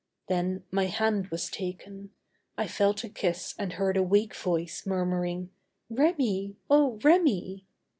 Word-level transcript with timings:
Then 0.27 0.63
my 0.71 0.85
hand 0.87 1.27
was 1.27 1.51
taken; 1.51 2.09
I 2.57 2.65
felt 2.67 3.03
a 3.03 3.09
kiss 3.09 3.53
and 3.59 3.73
heard 3.73 3.97
a 3.97 4.01
weak 4.01 4.35
voice 4.35 4.83
murmuring: 4.87 5.51
"Remi! 5.91 6.55
oh, 6.71 6.97
Remi!" 7.03 7.67